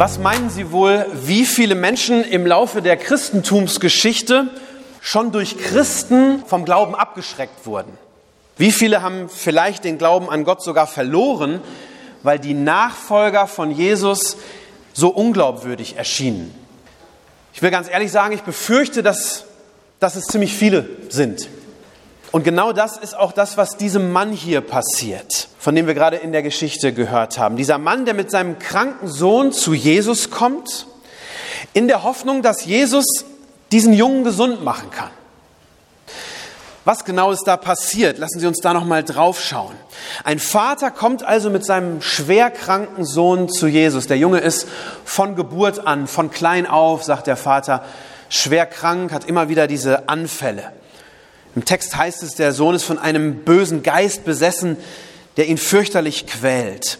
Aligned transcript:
Was 0.00 0.18
meinen 0.18 0.48
Sie 0.48 0.72
wohl, 0.72 1.04
wie 1.12 1.44
viele 1.44 1.74
Menschen 1.74 2.24
im 2.24 2.46
Laufe 2.46 2.80
der 2.80 2.96
Christentumsgeschichte 2.96 4.46
schon 5.02 5.30
durch 5.30 5.58
Christen 5.58 6.42
vom 6.46 6.64
Glauben 6.64 6.94
abgeschreckt 6.94 7.66
wurden? 7.66 7.92
Wie 8.56 8.72
viele 8.72 9.02
haben 9.02 9.28
vielleicht 9.28 9.84
den 9.84 9.98
Glauben 9.98 10.30
an 10.30 10.44
Gott 10.44 10.62
sogar 10.62 10.86
verloren, 10.86 11.60
weil 12.22 12.38
die 12.38 12.54
Nachfolger 12.54 13.46
von 13.46 13.70
Jesus 13.70 14.38
so 14.94 15.10
unglaubwürdig 15.10 15.98
erschienen? 15.98 16.54
Ich 17.52 17.60
will 17.60 17.70
ganz 17.70 17.86
ehrlich 17.90 18.10
sagen, 18.10 18.32
ich 18.32 18.40
befürchte, 18.40 19.02
dass, 19.02 19.44
dass 19.98 20.16
es 20.16 20.24
ziemlich 20.24 20.54
viele 20.54 20.88
sind. 21.10 21.46
Und 22.32 22.44
genau 22.44 22.72
das 22.72 22.96
ist 22.96 23.16
auch 23.16 23.32
das, 23.32 23.56
was 23.56 23.76
diesem 23.76 24.12
Mann 24.12 24.30
hier 24.32 24.60
passiert, 24.60 25.48
von 25.58 25.74
dem 25.74 25.86
wir 25.86 25.94
gerade 25.94 26.16
in 26.16 26.30
der 26.30 26.42
Geschichte 26.42 26.92
gehört 26.92 27.38
haben. 27.38 27.56
Dieser 27.56 27.78
Mann, 27.78 28.04
der 28.04 28.14
mit 28.14 28.30
seinem 28.30 28.58
kranken 28.58 29.08
Sohn 29.08 29.52
zu 29.52 29.74
Jesus 29.74 30.30
kommt, 30.30 30.86
in 31.72 31.88
der 31.88 32.04
Hoffnung, 32.04 32.42
dass 32.42 32.64
Jesus 32.64 33.04
diesen 33.72 33.92
Jungen 33.92 34.22
gesund 34.22 34.62
machen 34.64 34.90
kann. 34.90 35.10
Was 36.84 37.04
genau 37.04 37.30
ist 37.30 37.44
da 37.44 37.56
passiert? 37.56 38.18
Lassen 38.18 38.40
Sie 38.40 38.46
uns 38.46 38.58
da 38.58 38.72
noch 38.72 38.84
mal 38.84 39.04
drauf 39.04 39.40
schauen. 39.40 39.74
Ein 40.24 40.38
Vater 40.38 40.90
kommt 40.90 41.22
also 41.22 41.50
mit 41.50 41.64
seinem 41.64 42.00
schwer 42.00 42.50
kranken 42.50 43.04
Sohn 43.04 43.48
zu 43.48 43.66
Jesus. 43.66 44.06
Der 44.06 44.16
Junge 44.16 44.38
ist 44.38 44.66
von 45.04 45.36
Geburt 45.36 45.86
an, 45.86 46.06
von 46.06 46.30
klein 46.30 46.66
auf, 46.66 47.04
sagt 47.04 47.26
der 47.26 47.36
Vater, 47.36 47.84
schwer 48.28 48.66
krank, 48.66 49.12
hat 49.12 49.26
immer 49.26 49.48
wieder 49.48 49.66
diese 49.66 50.08
Anfälle. 50.08 50.72
Im 51.54 51.64
Text 51.64 51.96
heißt 51.96 52.22
es, 52.22 52.34
der 52.34 52.52
Sohn 52.52 52.74
ist 52.74 52.84
von 52.84 52.98
einem 52.98 53.44
bösen 53.44 53.82
Geist 53.82 54.24
besessen, 54.24 54.76
der 55.36 55.48
ihn 55.48 55.58
fürchterlich 55.58 56.26
quält. 56.26 56.98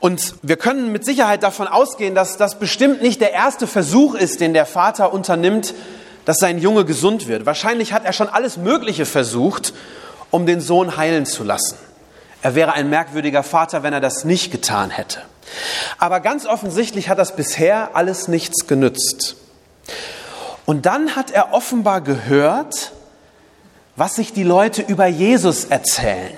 Und 0.00 0.34
wir 0.42 0.56
können 0.56 0.92
mit 0.92 1.04
Sicherheit 1.04 1.42
davon 1.42 1.66
ausgehen, 1.66 2.14
dass 2.14 2.36
das 2.36 2.58
bestimmt 2.58 3.00
nicht 3.00 3.20
der 3.20 3.32
erste 3.32 3.66
Versuch 3.66 4.14
ist, 4.14 4.40
den 4.40 4.52
der 4.52 4.66
Vater 4.66 5.12
unternimmt, 5.12 5.74
dass 6.24 6.38
sein 6.38 6.58
Junge 6.58 6.84
gesund 6.84 7.26
wird. 7.26 7.46
Wahrscheinlich 7.46 7.92
hat 7.92 8.04
er 8.04 8.12
schon 8.12 8.28
alles 8.28 8.56
Mögliche 8.56 9.06
versucht, 9.06 9.72
um 10.30 10.44
den 10.44 10.60
Sohn 10.60 10.96
heilen 10.96 11.24
zu 11.24 11.42
lassen. 11.42 11.78
Er 12.42 12.54
wäre 12.54 12.72
ein 12.72 12.90
merkwürdiger 12.90 13.42
Vater, 13.42 13.82
wenn 13.82 13.92
er 13.92 14.00
das 14.00 14.24
nicht 14.24 14.52
getan 14.52 14.90
hätte. 14.90 15.22
Aber 15.98 16.20
ganz 16.20 16.46
offensichtlich 16.46 17.08
hat 17.08 17.18
das 17.18 17.34
bisher 17.34 17.96
alles 17.96 18.28
nichts 18.28 18.66
genützt. 18.66 19.36
Und 20.66 20.84
dann 20.86 21.16
hat 21.16 21.30
er 21.30 21.54
offenbar 21.54 22.02
gehört, 22.02 22.92
was 23.98 24.14
sich 24.14 24.32
die 24.32 24.44
Leute 24.44 24.82
über 24.82 25.06
Jesus 25.06 25.64
erzählen. 25.64 26.32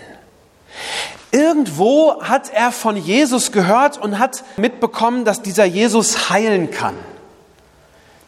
Irgendwo 1.30 2.22
hat 2.22 2.52
er 2.52 2.72
von 2.72 2.96
Jesus 2.96 3.52
gehört 3.52 3.98
und 3.98 4.18
hat 4.18 4.42
mitbekommen, 4.56 5.24
dass 5.24 5.42
dieser 5.42 5.66
Jesus 5.66 6.30
heilen 6.30 6.70
kann. 6.70 6.96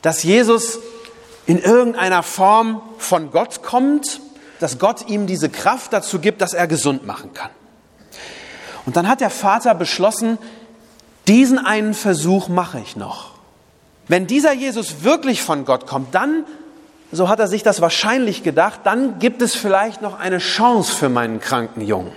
Dass 0.03 0.23
Jesus 0.23 0.79
in 1.47 1.59
irgendeiner 1.59 2.23
Form 2.23 2.83
von 2.99 3.31
Gott 3.31 3.63
kommt, 3.63 4.21
dass 4.61 4.79
Gott 4.79 5.09
ihm 5.09 5.27
diese 5.27 5.49
Kraft 5.49 5.93
dazu 5.93 6.19
gibt, 6.19 6.43
dass 6.43 6.53
er 6.53 6.67
gesund 6.67 7.07
machen 7.07 7.33
kann. 7.33 7.51
Und 8.85 8.97
dann 8.97 9.09
hat 9.09 9.21
der 9.21 9.31
Vater 9.31 9.75
beschlossen, 9.75 10.39
diesen 11.27 11.59
einen 11.59 11.95
Versuch 11.95 12.49
mache 12.49 12.81
ich 12.81 12.97
noch. 12.97 13.33
Wenn 14.09 14.27
dieser 14.27 14.53
Jesus 14.53 15.03
wirklich 15.05 15.43
von 15.43 15.65
Gott 15.65 15.87
kommt, 15.87 16.15
dann 16.15 16.45
so 17.13 17.29
hat 17.29 17.39
er 17.39 17.47
sich 17.47 17.63
das 17.63 17.81
wahrscheinlich 17.83 18.43
gedacht, 18.43 18.81
dann 18.85 19.19
gibt 19.19 19.43
es 19.43 19.55
vielleicht 19.55 20.01
noch 20.01 20.19
eine 20.19 20.39
Chance 20.39 20.97
für 20.97 21.11
meinen 21.11 21.41
kranken 21.41 21.83
Jungen. 21.83 22.13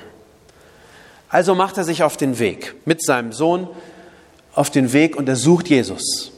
Also 1.30 1.54
macht 1.54 1.78
er 1.78 1.84
sich 1.84 2.02
auf 2.02 2.16
den 2.16 2.40
Weg 2.40 2.76
mit 2.86 3.04
seinem 3.04 3.34
Sohn 3.34 3.68
auf 4.54 4.70
den 4.70 4.94
Weg 4.94 5.18
und 5.18 5.28
er 5.28 5.36
sucht 5.36 5.68
Jesus. 5.68 6.32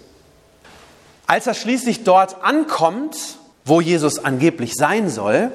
Als 1.28 1.45
er 1.45 1.53
schließlich 1.53 2.03
dort 2.03 2.44
ankommt, 2.44 3.16
wo 3.63 3.79
Jesus 3.79 4.18
angeblich 4.18 4.74
sein 4.74 5.09
soll, 5.09 5.51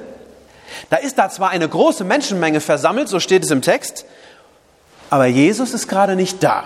da 0.89 0.97
ist 0.97 1.17
da 1.17 1.29
zwar 1.29 1.49
eine 1.49 1.67
große 1.67 2.05
Menschenmenge 2.05 2.61
versammelt, 2.61 3.09
so 3.09 3.19
steht 3.19 3.43
es 3.43 3.51
im 3.51 3.61
Text, 3.61 4.05
aber 5.09 5.25
Jesus 5.25 5.73
ist 5.73 5.89
gerade 5.89 6.15
nicht 6.15 6.41
da. 6.41 6.63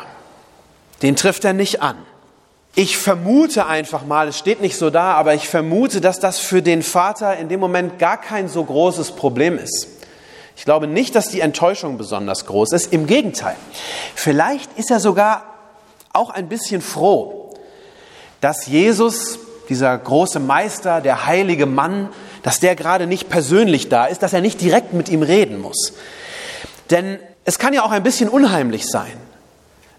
Den 1.02 1.16
trifft 1.16 1.46
er 1.46 1.54
nicht 1.54 1.82
an. 1.82 1.98
Ich 2.80 3.00
vermute 3.00 3.66
einfach 3.66 4.06
mal, 4.06 4.28
es 4.28 4.38
steht 4.38 4.62
nicht 4.62 4.78
so 4.78 4.92
da, 4.92 5.14
aber 5.14 5.34
ich 5.34 5.50
vermute, 5.50 6.00
dass 6.00 6.20
das 6.20 6.38
für 6.38 6.62
den 6.62 6.84
Vater 6.84 7.36
in 7.36 7.50
dem 7.50 7.60
Moment 7.60 7.98
gar 7.98 8.22
kein 8.22 8.48
so 8.48 8.64
großes 8.64 9.14
Problem 9.14 9.58
ist. 9.58 9.88
Ich 10.56 10.64
glaube 10.64 10.86
nicht, 10.86 11.16
dass 11.16 11.30
die 11.30 11.40
Enttäuschung 11.40 11.98
besonders 11.98 12.46
groß 12.46 12.74
ist. 12.74 12.94
Im 12.94 13.08
Gegenteil. 13.08 13.56
Vielleicht 14.14 14.78
ist 14.78 14.92
er 14.92 15.00
sogar 15.00 15.56
auch 16.14 16.30
ein 16.30 16.50
bisschen 16.50 16.82
froh, 16.82 17.52
dass 18.42 18.68
Jesus, 18.68 19.40
dieser 19.70 19.98
große 19.98 20.40
Meister, 20.40 21.02
der 21.02 21.26
heilige 21.26 21.66
Mann, 21.66 22.10
dass 22.44 22.60
der 22.60 22.76
gerade 22.76 23.08
nicht 23.08 23.28
persönlich 23.28 23.90
da 23.90 24.06
ist, 24.06 24.22
dass 24.22 24.34
er 24.34 24.42
nicht 24.42 24.62
direkt 24.62 24.94
mit 24.94 25.10
ihm 25.10 25.24
reden 25.24 25.60
muss. 25.60 25.94
Denn 26.92 27.18
es 27.44 27.58
kann 27.58 27.74
ja 27.74 27.82
auch 27.82 27.92
ein 27.92 28.04
bisschen 28.04 28.30
unheimlich 28.30 28.86
sein, 28.86 29.18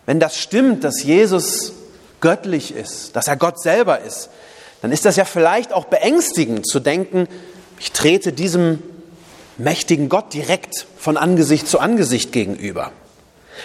wenn 0.06 0.20
das 0.20 0.38
stimmt, 0.38 0.84
dass 0.84 1.02
Jesus 1.02 1.72
göttlich 2.20 2.74
ist, 2.74 3.16
dass 3.16 3.26
er 3.26 3.36
Gott 3.36 3.60
selber 3.60 4.00
ist, 4.00 4.30
dann 4.82 4.92
ist 4.92 5.04
das 5.04 5.16
ja 5.16 5.24
vielleicht 5.24 5.72
auch 5.72 5.86
beängstigend 5.86 6.66
zu 6.66 6.80
denken, 6.80 7.28
ich 7.80 7.92
trete 7.92 8.32
diesem 8.32 8.82
mächtigen 9.56 10.08
Gott 10.08 10.32
direkt 10.32 10.86
von 10.98 11.16
Angesicht 11.16 11.68
zu 11.68 11.80
Angesicht 11.80 12.32
gegenüber. 12.32 12.92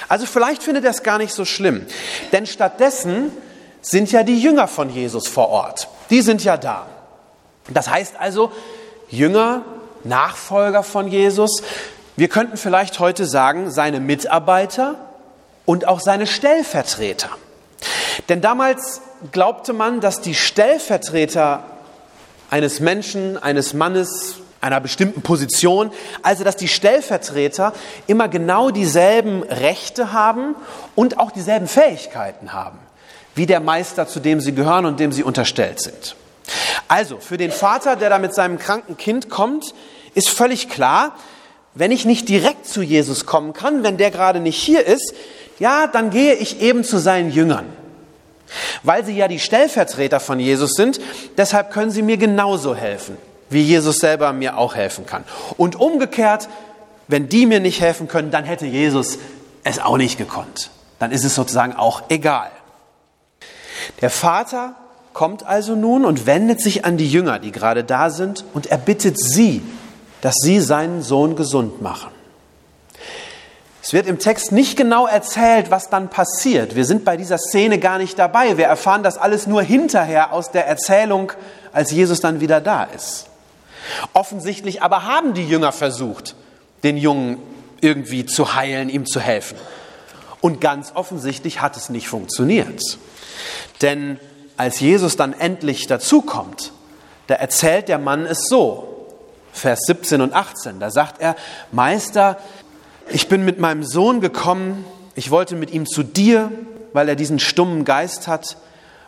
Also 0.07 0.25
vielleicht 0.25 0.63
findet 0.63 0.85
er 0.85 0.91
es 0.91 1.03
gar 1.03 1.19
nicht 1.19 1.33
so 1.33 1.45
schlimm, 1.45 1.85
denn 2.31 2.47
stattdessen 2.47 3.31
sind 3.81 4.11
ja 4.11 4.23
die 4.23 4.39
Jünger 4.39 4.67
von 4.67 4.89
Jesus 4.89 5.27
vor 5.27 5.49
Ort. 5.49 5.87
Die 6.09 6.21
sind 6.21 6.43
ja 6.43 6.57
da. 6.57 6.87
Das 7.69 7.89
heißt 7.89 8.15
also, 8.19 8.51
Jünger, 9.09 9.63
Nachfolger 10.03 10.83
von 10.83 11.07
Jesus, 11.07 11.61
wir 12.15 12.27
könnten 12.27 12.57
vielleicht 12.57 12.99
heute 12.99 13.25
sagen, 13.25 13.71
seine 13.71 13.99
Mitarbeiter 13.99 14.95
und 15.65 15.87
auch 15.87 15.99
seine 15.99 16.27
Stellvertreter. 16.27 17.29
Denn 18.29 18.41
damals 18.41 19.01
glaubte 19.31 19.73
man, 19.73 19.99
dass 19.99 20.21
die 20.21 20.35
Stellvertreter 20.35 21.63
eines 22.49 22.79
Menschen, 22.79 23.41
eines 23.41 23.73
Mannes, 23.73 24.37
einer 24.61 24.79
bestimmten 24.79 25.21
Position, 25.21 25.91
also 26.21 26.43
dass 26.43 26.55
die 26.55 26.69
Stellvertreter 26.69 27.73
immer 28.07 28.29
genau 28.29 28.69
dieselben 28.71 29.43
Rechte 29.43 30.13
haben 30.13 30.55
und 30.95 31.19
auch 31.19 31.31
dieselben 31.31 31.67
Fähigkeiten 31.67 32.53
haben, 32.53 32.79
wie 33.35 33.45
der 33.45 33.59
Meister, 33.59 34.07
zu 34.07 34.21
dem 34.21 34.39
sie 34.39 34.55
gehören 34.55 34.85
und 34.85 34.99
dem 35.01 35.11
sie 35.11 35.23
unterstellt 35.23 35.81
sind. 35.81 36.15
Also 36.87 37.17
für 37.19 37.37
den 37.37 37.51
Vater, 37.51 37.97
der 37.97 38.09
da 38.09 38.19
mit 38.19 38.33
seinem 38.33 38.57
kranken 38.57 38.97
Kind 38.97 39.29
kommt, 39.29 39.73
ist 40.13 40.29
völlig 40.29 40.69
klar, 40.69 41.15
wenn 41.73 41.91
ich 41.91 42.05
nicht 42.05 42.29
direkt 42.29 42.67
zu 42.67 42.81
Jesus 42.81 43.25
kommen 43.25 43.53
kann, 43.53 43.83
wenn 43.83 43.97
der 43.97 44.11
gerade 44.11 44.39
nicht 44.39 44.61
hier 44.61 44.85
ist, 44.85 45.13
ja, 45.59 45.87
dann 45.87 46.09
gehe 46.09 46.35
ich 46.35 46.61
eben 46.61 46.83
zu 46.83 46.99
seinen 46.99 47.31
Jüngern. 47.31 47.65
Weil 48.83 49.05
sie 49.05 49.15
ja 49.15 49.27
die 49.27 49.39
Stellvertreter 49.39 50.19
von 50.19 50.39
Jesus 50.39 50.71
sind, 50.73 50.99
deshalb 51.37 51.71
können 51.71 51.91
sie 51.91 52.01
mir 52.01 52.17
genauso 52.17 52.75
helfen, 52.75 53.17
wie 53.49 53.61
Jesus 53.61 53.99
selber 53.99 54.33
mir 54.33 54.57
auch 54.57 54.75
helfen 54.75 55.05
kann. 55.05 55.23
Und 55.57 55.75
umgekehrt, 55.75 56.49
wenn 57.07 57.29
die 57.29 57.45
mir 57.45 57.59
nicht 57.59 57.81
helfen 57.81 58.07
können, 58.07 58.31
dann 58.31 58.43
hätte 58.43 58.65
Jesus 58.65 59.17
es 59.63 59.79
auch 59.79 59.97
nicht 59.97 60.17
gekonnt. 60.17 60.69
Dann 60.99 61.11
ist 61.11 61.23
es 61.23 61.35
sozusagen 61.35 61.75
auch 61.75 62.03
egal. 62.09 62.51
Der 64.01 64.09
Vater 64.09 64.75
kommt 65.13 65.45
also 65.45 65.75
nun 65.75 66.05
und 66.05 66.25
wendet 66.25 66.61
sich 66.61 66.85
an 66.85 66.97
die 66.97 67.09
Jünger, 67.09 67.39
die 67.39 67.51
gerade 67.51 67.83
da 67.83 68.09
sind, 68.09 68.45
und 68.53 68.67
er 68.67 68.77
bittet 68.77 69.19
sie, 69.19 69.61
dass 70.21 70.35
sie 70.41 70.59
seinen 70.59 71.01
Sohn 71.01 71.35
gesund 71.35 71.81
machen. 71.81 72.12
Es 73.85 73.91
wird 73.91 74.07
im 74.07 74.17
Text 74.17 74.53
nicht 74.53 74.77
genau 74.77 75.07
erzählt, 75.07 75.69
was 75.69 75.89
dann 75.89 76.09
passiert. 76.09 76.73
Wir 76.73 76.85
sind 76.85 77.03
bei 77.03 77.17
dieser 77.17 77.37
Szene 77.37 77.79
gar 77.79 77.97
nicht 77.97 78.17
dabei. 78.17 78.57
Wir 78.57 78.65
erfahren 78.65 79.03
das 79.03 79.17
alles 79.17 79.45
nur 79.45 79.61
hinterher 79.61 80.31
aus 80.31 80.51
der 80.51 80.65
Erzählung, 80.65 81.33
als 81.73 81.91
Jesus 81.91 82.21
dann 82.21 82.39
wieder 82.39 82.61
da 82.61 82.85
ist. 82.85 83.25
Offensichtlich 84.13 84.81
aber 84.81 85.03
haben 85.03 85.33
die 85.33 85.45
Jünger 85.45 85.73
versucht, 85.73 86.35
den 86.83 86.95
Jungen 86.95 87.39
irgendwie 87.81 88.25
zu 88.25 88.55
heilen, 88.55 88.87
ihm 88.87 89.05
zu 89.05 89.19
helfen. 89.19 89.57
Und 90.39 90.61
ganz 90.61 90.93
offensichtlich 90.95 91.59
hat 91.59 91.75
es 91.75 91.89
nicht 91.89 92.07
funktioniert. 92.07 92.97
Denn 93.81 94.17
als 94.55 94.79
Jesus 94.79 95.17
dann 95.17 95.33
endlich 95.33 95.87
dazukommt, 95.87 96.71
da 97.27 97.35
erzählt 97.35 97.89
der 97.89 97.99
Mann 97.99 98.25
es 98.25 98.47
so. 98.47 98.89
Vers 99.51 99.81
17 99.85 100.21
und 100.21 100.33
18, 100.33 100.79
da 100.79 100.89
sagt 100.89 101.21
er, 101.21 101.35
Meister, 101.71 102.37
ich 103.09 103.27
bin 103.27 103.45
mit 103.45 103.59
meinem 103.59 103.83
Sohn 103.83 104.21
gekommen, 104.21 104.85
ich 105.15 105.31
wollte 105.31 105.55
mit 105.55 105.71
ihm 105.71 105.85
zu 105.85 106.03
dir, 106.03 106.51
weil 106.93 107.09
er 107.09 107.15
diesen 107.15 107.39
stummen 107.39 107.85
Geist 107.85 108.27
hat. 108.27 108.57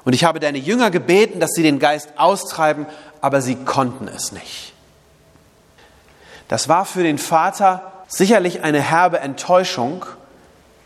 Und 0.04 0.14
ich 0.14 0.24
habe 0.24 0.40
deine 0.40 0.58
Jünger 0.58 0.92
gebeten, 0.92 1.40
dass 1.40 1.52
sie 1.52 1.64
den 1.64 1.80
Geist 1.80 2.10
austreiben, 2.18 2.86
aber 3.22 3.42
sie 3.42 3.56
konnten 3.56 4.08
es 4.08 4.32
nicht. 4.32 4.74
Das 6.48 6.70
war 6.70 6.86
für 6.86 7.02
den 7.02 7.18
Vater 7.18 7.92
sicherlich 8.08 8.62
eine 8.62 8.82
herbe 8.82 9.20
Enttäuschung, 9.20 10.06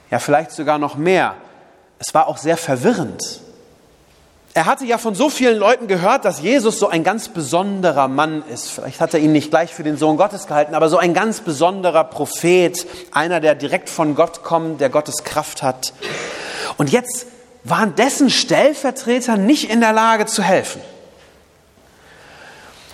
ja 0.09 0.19
vielleicht 0.19 0.51
sogar 0.51 0.77
noch 0.77 0.95
mehr. 0.95 1.35
Es 1.99 2.13
war 2.13 2.27
auch 2.27 2.37
sehr 2.37 2.55
verwirrend. 2.55 3.41
Er 4.53 4.65
hatte 4.65 4.85
ja 4.85 4.97
von 4.97 5.13
so 5.13 5.29
vielen 5.29 5.57
Leuten 5.57 5.87
gehört, 5.87 6.25
dass 6.25 6.41
Jesus 6.41 6.79
so 6.79 6.89
ein 6.89 7.03
ganz 7.03 7.29
besonderer 7.29 8.07
Mann 8.07 8.43
ist. 8.51 8.71
Vielleicht 8.71 8.99
hat 8.99 9.13
er 9.13 9.19
ihn 9.19 9.31
nicht 9.31 9.51
gleich 9.51 9.73
für 9.73 9.83
den 9.83 9.95
Sohn 9.95 10.17
Gottes 10.17 10.47
gehalten, 10.47 10.73
aber 10.73 10.89
so 10.89 10.97
ein 10.97 11.13
ganz 11.13 11.41
besonderer 11.41 12.03
Prophet, 12.03 12.85
einer, 13.11 13.39
der 13.39 13.53
direkt 13.53 13.89
von 13.89 14.15
Gott 14.15 14.43
kommt, 14.43 14.81
der 14.81 14.89
Gottes 14.89 15.23
Kraft 15.23 15.61
hat. 15.61 15.93
Und 16.77 16.89
jetzt 16.89 17.27
waren 17.63 17.95
dessen 17.95 18.29
Stellvertreter 18.29 19.37
nicht 19.37 19.69
in 19.69 19.81
der 19.81 19.93
Lage 19.93 20.25
zu 20.25 20.41
helfen. 20.41 20.81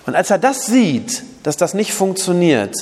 Und 0.06 0.16
als 0.16 0.30
er 0.30 0.38
das 0.38 0.66
sieht, 0.66 1.24
dass 1.44 1.58
das 1.58 1.74
nicht 1.74 1.94
funktioniert, 1.94 2.76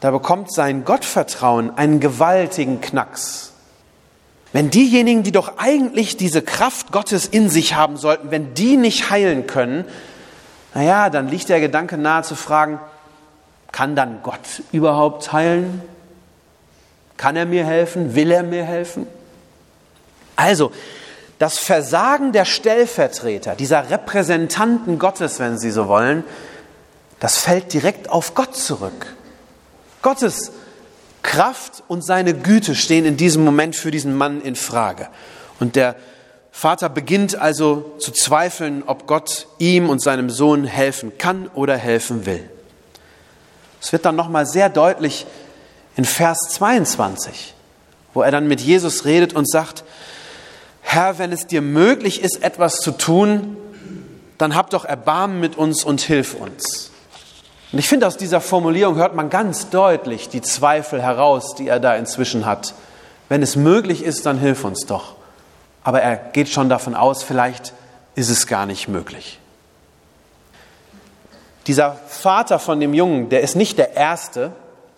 da 0.00 0.10
bekommt 0.10 0.52
sein 0.52 0.84
Gottvertrauen 0.84 1.76
einen 1.76 2.00
gewaltigen 2.00 2.80
Knacks. 2.80 3.52
Wenn 4.56 4.70
diejenigen, 4.70 5.22
die 5.22 5.32
doch 5.32 5.58
eigentlich 5.58 6.16
diese 6.16 6.40
Kraft 6.40 6.90
Gottes 6.90 7.26
in 7.26 7.50
sich 7.50 7.74
haben 7.74 7.98
sollten, 7.98 8.30
wenn 8.30 8.54
die 8.54 8.78
nicht 8.78 9.10
heilen 9.10 9.46
können, 9.46 9.84
naja, 10.72 11.10
dann 11.10 11.28
liegt 11.28 11.50
der 11.50 11.60
Gedanke 11.60 11.98
nahe 11.98 12.22
zu 12.22 12.36
fragen, 12.36 12.80
kann 13.70 13.94
dann 13.94 14.20
Gott 14.22 14.62
überhaupt 14.72 15.30
heilen? 15.30 15.82
Kann 17.18 17.36
er 17.36 17.44
mir 17.44 17.66
helfen? 17.66 18.14
Will 18.14 18.30
er 18.30 18.44
mir 18.44 18.64
helfen? 18.64 19.06
Also, 20.36 20.72
das 21.38 21.58
Versagen 21.58 22.32
der 22.32 22.46
Stellvertreter, 22.46 23.56
dieser 23.56 23.90
Repräsentanten 23.90 24.98
Gottes, 24.98 25.38
wenn 25.38 25.58
Sie 25.58 25.70
so 25.70 25.86
wollen, 25.86 26.24
das 27.20 27.36
fällt 27.36 27.74
direkt 27.74 28.08
auf 28.08 28.34
Gott 28.34 28.56
zurück. 28.56 29.16
Gottes 30.00 30.50
Kraft 31.26 31.82
und 31.88 32.04
seine 32.04 32.34
Güte 32.34 32.74
stehen 32.74 33.04
in 33.04 33.16
diesem 33.16 33.44
Moment 33.44 33.76
für 33.76 33.90
diesen 33.90 34.14
Mann 34.14 34.40
in 34.40 34.54
Frage. 34.54 35.08
Und 35.58 35.76
der 35.76 35.96
Vater 36.52 36.88
beginnt 36.88 37.36
also 37.36 37.96
zu 37.98 38.12
zweifeln, 38.12 38.84
ob 38.86 39.06
Gott 39.06 39.48
ihm 39.58 39.90
und 39.90 40.00
seinem 40.00 40.30
Sohn 40.30 40.64
helfen 40.64 41.18
kann 41.18 41.48
oder 41.48 41.76
helfen 41.76 42.24
will. 42.24 42.48
Es 43.82 43.92
wird 43.92 44.04
dann 44.04 44.16
nochmal 44.16 44.46
sehr 44.46 44.68
deutlich 44.68 45.26
in 45.96 46.04
Vers 46.04 46.38
22, 46.50 47.54
wo 48.14 48.22
er 48.22 48.30
dann 48.30 48.48
mit 48.48 48.60
Jesus 48.60 49.04
redet 49.04 49.34
und 49.34 49.50
sagt, 49.50 49.84
Herr, 50.80 51.18
wenn 51.18 51.32
es 51.32 51.46
dir 51.46 51.60
möglich 51.60 52.22
ist, 52.22 52.42
etwas 52.42 52.76
zu 52.76 52.92
tun, 52.92 53.56
dann 54.38 54.54
hab 54.54 54.70
doch 54.70 54.84
Erbarmen 54.84 55.40
mit 55.40 55.56
uns 55.56 55.84
und 55.84 56.00
hilf 56.00 56.34
uns. 56.34 56.92
Und 57.72 57.78
ich 57.78 57.88
finde, 57.88 58.06
aus 58.06 58.16
dieser 58.16 58.40
Formulierung 58.40 58.96
hört 58.96 59.14
man 59.14 59.28
ganz 59.28 59.70
deutlich 59.70 60.28
die 60.28 60.42
Zweifel 60.42 61.02
heraus, 61.02 61.54
die 61.54 61.68
er 61.68 61.80
da 61.80 61.96
inzwischen 61.96 62.46
hat. 62.46 62.74
Wenn 63.28 63.42
es 63.42 63.56
möglich 63.56 64.04
ist, 64.04 64.26
dann 64.26 64.38
hilf 64.38 64.64
uns 64.64 64.86
doch. 64.86 65.14
Aber 65.82 66.00
er 66.00 66.16
geht 66.16 66.48
schon 66.48 66.68
davon 66.68 66.94
aus, 66.94 67.22
vielleicht 67.22 67.72
ist 68.14 68.30
es 68.30 68.46
gar 68.46 68.66
nicht 68.66 68.88
möglich. 68.88 69.40
Dieser 71.66 71.96
Vater 72.08 72.58
von 72.58 72.78
dem 72.78 72.94
Jungen, 72.94 73.28
der 73.28 73.40
ist 73.40 73.56
nicht 73.56 73.78
der 73.78 73.96
Erste 73.96 74.52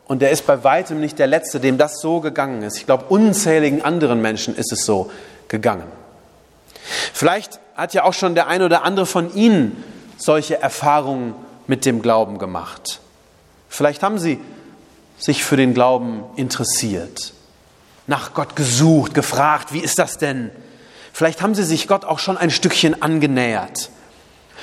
und 0.06 0.20
der 0.20 0.30
ist 0.30 0.46
bei 0.46 0.64
weitem 0.64 1.00
nicht 1.00 1.18
der 1.18 1.26
Letzte, 1.26 1.60
dem 1.60 1.78
das 1.78 2.00
so 2.00 2.20
gegangen 2.20 2.62
ist. 2.62 2.76
Ich 2.76 2.86
glaube, 2.86 3.06
unzähligen 3.08 3.82
anderen 3.82 4.20
Menschen 4.20 4.54
ist 4.54 4.72
es 4.72 4.84
so 4.84 5.10
gegangen. 5.48 5.84
Vielleicht 7.14 7.60
hat 7.74 7.94
ja 7.94 8.04
auch 8.04 8.12
schon 8.12 8.34
der 8.34 8.48
ein 8.48 8.62
oder 8.62 8.84
andere 8.84 9.06
von 9.06 9.34
Ihnen 9.34 9.82
solche 10.18 10.60
Erfahrungen 10.60 11.34
mit 11.68 11.86
dem 11.86 12.02
Glauben 12.02 12.38
gemacht. 12.38 13.00
Vielleicht 13.68 14.02
haben 14.02 14.18
Sie 14.18 14.40
sich 15.18 15.44
für 15.44 15.56
den 15.56 15.74
Glauben 15.74 16.24
interessiert, 16.34 17.32
nach 18.08 18.34
Gott 18.34 18.56
gesucht, 18.56 19.14
gefragt, 19.14 19.72
wie 19.72 19.78
ist 19.78 20.00
das 20.00 20.18
denn? 20.18 20.50
Vielleicht 21.12 21.42
haben 21.42 21.54
Sie 21.54 21.64
sich 21.64 21.86
Gott 21.86 22.04
auch 22.04 22.18
schon 22.18 22.36
ein 22.36 22.50
Stückchen 22.50 23.00
angenähert. 23.00 23.90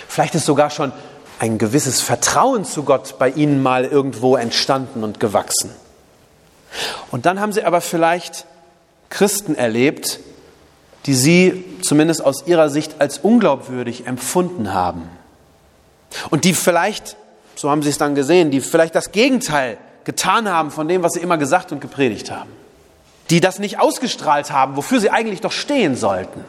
Vielleicht 0.10 0.36
ist 0.36 0.46
sogar 0.46 0.70
schon 0.70 0.92
ein 1.40 1.58
gewisses 1.58 2.02
Vertrauen 2.02 2.66
zu 2.66 2.84
Gott 2.84 3.18
bei 3.20 3.30
Ihnen 3.30 3.64
mal 3.64 3.86
irgendwo 3.86 4.36
entstanden 4.36 5.04
und 5.04 5.22
gewachsen. 5.22 5.70
Und 7.12 7.26
dann 7.26 7.40
haben 7.40 7.54
Sie 7.54 7.64
aber 7.64 7.80
vielleicht 7.80 8.46
Christen 9.10 9.56
erlebt, 9.56 10.20
die 11.06 11.14
sie 11.14 11.64
zumindest 11.82 12.24
aus 12.26 12.48
ihrer 12.48 12.70
Sicht 12.70 12.96
als 13.00 13.20
unglaubwürdig 13.20 14.08
empfunden 14.08 14.74
haben. 14.74 15.04
Und 16.30 16.44
die 16.44 16.54
vielleicht, 16.54 17.16
so 17.56 17.70
haben 17.70 17.84
sie 17.84 17.90
es 17.90 17.98
dann 17.98 18.16
gesehen, 18.16 18.52
die 18.52 18.62
vielleicht 18.62 18.96
das 18.96 19.12
Gegenteil 19.12 19.78
getan 20.04 20.50
haben 20.50 20.72
von 20.72 20.88
dem, 20.88 21.04
was 21.04 21.14
sie 21.14 21.20
immer 21.20 21.38
gesagt 21.38 21.72
und 21.72 21.82
gepredigt 21.82 22.32
haben. 22.32 22.52
Die 23.30 23.40
das 23.40 23.60
nicht 23.60 23.80
ausgestrahlt 23.80 24.52
haben, 24.52 24.76
wofür 24.76 25.00
sie 25.00 25.10
eigentlich 25.10 25.42
doch 25.42 25.52
stehen 25.52 25.96
sollten. 25.96 26.46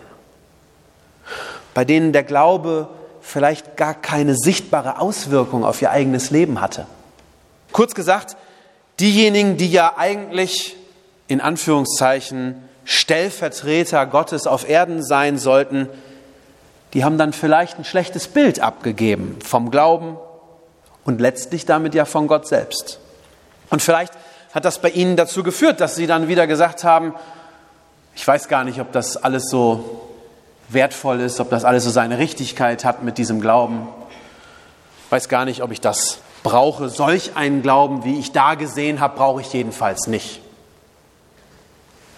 Bei 1.74 1.84
denen 1.84 2.12
der 2.12 2.22
Glaube 2.22 2.88
vielleicht 3.20 3.76
gar 3.76 3.94
keine 3.94 4.36
sichtbare 4.36 5.00
Auswirkung 5.00 5.64
auf 5.64 5.82
ihr 5.82 5.90
eigenes 5.90 6.30
Leben 6.30 6.60
hatte. 6.60 6.86
Kurz 7.72 7.94
gesagt, 7.94 8.36
diejenigen, 9.00 9.56
die 9.56 9.70
ja 9.70 9.94
eigentlich 9.96 10.76
in 11.28 11.40
Anführungszeichen 11.40 12.62
Stellvertreter 12.84 14.06
Gottes 14.06 14.46
auf 14.46 14.68
Erden 14.68 15.02
sein 15.02 15.38
sollten, 15.38 15.88
die 16.94 17.04
haben 17.04 17.18
dann 17.18 17.32
vielleicht 17.32 17.78
ein 17.78 17.84
schlechtes 17.84 18.28
Bild 18.28 18.60
abgegeben 18.60 19.38
vom 19.44 19.70
Glauben 19.70 20.16
und 21.04 21.20
letztlich 21.20 21.66
damit 21.66 21.94
ja 21.94 22.04
von 22.04 22.26
Gott 22.26 22.46
selbst. 22.46 23.00
Und 23.70 23.82
vielleicht 23.82 24.12
hat 24.54 24.64
das 24.64 24.80
bei 24.80 24.90
ihnen 24.90 25.16
dazu 25.16 25.42
geführt, 25.42 25.80
dass 25.80 25.96
sie 25.96 26.06
dann 26.06 26.28
wieder 26.28 26.46
gesagt 26.46 26.84
haben, 26.84 27.14
ich 28.14 28.26
weiß 28.26 28.49
gar 28.49 28.64
nicht, 28.64 28.80
ob 28.80 28.92
das 28.92 29.16
alles 29.16 29.50
so 29.50 30.08
wertvoll 30.68 31.20
ist, 31.20 31.40
ob 31.40 31.50
das 31.50 31.64
alles 31.64 31.84
so 31.84 31.90
seine 31.90 32.18
Richtigkeit 32.18 32.84
hat 32.84 33.02
mit 33.02 33.18
diesem 33.18 33.40
Glauben. 33.40 33.88
Ich 35.04 35.12
weiß 35.12 35.28
gar 35.28 35.44
nicht, 35.44 35.62
ob 35.62 35.70
ich 35.70 35.80
das 35.80 36.18
brauche. 36.42 36.88
Solch 36.88 37.37
einen 37.37 37.62
Glauben, 37.62 38.04
wie 38.04 38.18
ich 38.18 38.32
da 38.32 38.54
gesehen 38.54 39.00
habe, 39.00 39.16
brauche 39.16 39.40
ich 39.42 39.52
jedenfalls 39.52 40.06
nicht. 40.06 40.40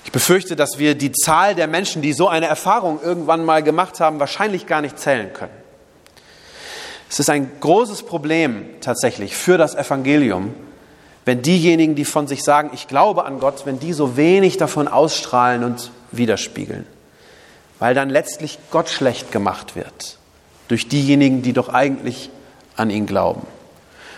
Ich 0.08 0.12
befürchte, 0.12 0.56
dass 0.56 0.78
wir 0.78 0.94
die 0.94 1.12
Zahl 1.12 1.54
der 1.54 1.66
Menschen, 1.66 2.00
die 2.00 2.14
so 2.14 2.28
eine 2.28 2.46
Erfahrung 2.46 2.98
irgendwann 3.02 3.44
mal 3.44 3.62
gemacht 3.62 4.00
haben, 4.00 4.18
wahrscheinlich 4.20 4.66
gar 4.66 4.80
nicht 4.80 4.98
zählen 4.98 5.34
können. 5.34 5.52
Es 7.10 7.20
ist 7.20 7.28
ein 7.28 7.50
großes 7.60 8.04
Problem 8.04 8.64
tatsächlich 8.80 9.36
für 9.36 9.58
das 9.58 9.74
Evangelium, 9.74 10.54
wenn 11.26 11.42
diejenigen, 11.42 11.94
die 11.94 12.06
von 12.06 12.26
sich 12.26 12.42
sagen, 12.42 12.70
ich 12.72 12.88
glaube 12.88 13.26
an 13.26 13.38
Gott, 13.38 13.66
wenn 13.66 13.80
die 13.80 13.92
so 13.92 14.16
wenig 14.16 14.56
davon 14.56 14.88
ausstrahlen 14.88 15.62
und 15.62 15.90
widerspiegeln. 16.10 16.86
Weil 17.78 17.92
dann 17.92 18.08
letztlich 18.08 18.58
Gott 18.70 18.88
schlecht 18.88 19.30
gemacht 19.30 19.76
wird 19.76 20.16
durch 20.68 20.88
diejenigen, 20.88 21.42
die 21.42 21.52
doch 21.52 21.68
eigentlich 21.68 22.30
an 22.76 22.88
ihn 22.88 23.04
glauben. 23.04 23.46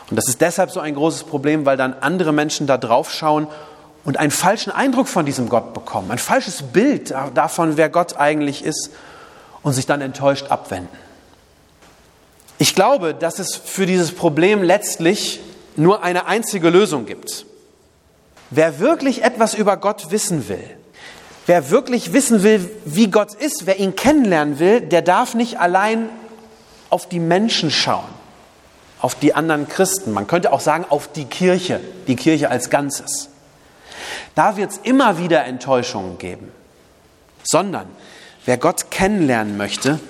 Und 0.09 0.15
das 0.15 0.29
ist 0.29 0.41
deshalb 0.41 0.71
so 0.71 0.79
ein 0.79 0.95
großes 0.95 1.25
Problem, 1.25 1.67
weil 1.67 1.77
dann 1.77 1.95
andere 2.01 2.33
Menschen 2.33 2.69
da 2.69 2.79
drauf 2.79 3.13
schauen 3.13 3.49
und 4.05 4.19
einen 4.19 4.31
falschen 4.31 4.71
Eindruck 4.71 5.09
von 5.09 5.27
diesem 5.27 5.49
Gott 5.49 5.75
bekommen, 5.75 6.11
ein 6.11 6.19
falsches 6.19 6.63
Bild 6.63 7.15
davon, 7.35 7.77
wer 7.77 7.89
Gott 7.89 8.17
eigentlich 8.17 8.65
ist 8.65 8.91
und 9.63 9.73
sich 9.73 9.87
dann 9.87 10.01
enttäuscht 10.01 10.47
abwenden. 10.49 10.97
Ich 12.59 12.75
glaube, 12.75 13.15
dass 13.15 13.39
es 13.39 13.57
für 13.57 13.87
dieses 13.87 14.13
Problem 14.13 14.63
letztlich 14.63 15.41
nur 15.77 16.03
eine 16.03 16.27
einzige 16.27 16.69
Lösung 16.71 17.07
gibt. 17.07 17.47
Wer 18.51 18.81
wirklich 18.81 19.23
etwas 19.23 19.55
über 19.55 19.77
Gott 19.77 20.11
wissen 20.11 20.49
will, 20.49 20.65
wer 21.47 21.71
wirklich 21.71 22.13
wissen 22.13 22.43
will, 22.43 22.71
wie 22.85 23.11
Gott 23.11 23.35
ist, 23.35 23.67
wer 23.67 23.79
ihn 23.79 23.97
kennenlernen 23.97 24.59
will, 24.59 24.81
der 24.81 25.03
darf 25.03 25.35
nicht 25.35 25.59
allein 25.59 26.09
auf 26.91 27.09
die 27.09 27.21
Menschen 27.21 27.71
schauen, 27.71 28.09
auf 29.01 29.15
die 29.15 29.35
anderen 29.35 29.69
Christen. 29.69 30.13
Man 30.13 30.27
könnte 30.27 30.53
auch 30.53 30.61
sagen, 30.61 30.85
auf 30.89 31.11
die 31.13 31.27
Kirche, 31.27 31.81
die 32.09 32.17
Kirche 32.17 32.51
als 32.51 32.69
Ganzes. 32.71 33.31
Da 34.35 34.57
wird 34.57 34.73
es 34.73 34.79
immer 34.79 35.19
wieder 35.19 35.45
Enttäuschungen 35.45 36.19
geben. 36.19 36.51
Sondern 37.43 37.87
wer 38.45 38.59
Gott 38.59 38.91
kennenlernen 38.91 39.57
möchte, 39.57 40.01